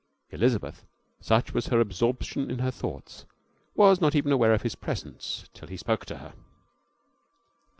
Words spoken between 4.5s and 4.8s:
of his